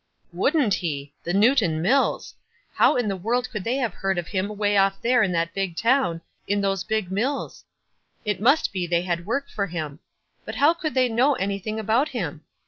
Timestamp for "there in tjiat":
4.99-5.53